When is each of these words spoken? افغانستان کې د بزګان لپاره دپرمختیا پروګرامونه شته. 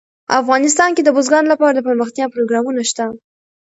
افغانستان 0.41 0.89
کې 0.93 1.01
د 1.03 1.09
بزګان 1.15 1.45
لپاره 1.51 1.73
دپرمختیا 1.75 2.25
پروګرامونه 2.35 2.81
شته. 2.89 3.05